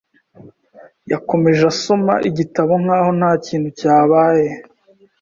Yakomeje 1.11 1.63
asoma 1.73 2.13
igitabo 2.29 2.73
nkaho 2.83 3.09
ntakintu 3.19 3.69
cyabaye. 3.79 4.47